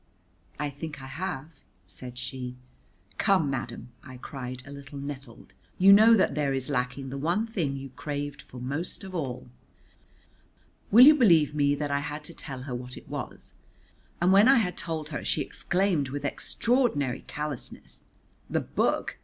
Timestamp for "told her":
14.75-15.23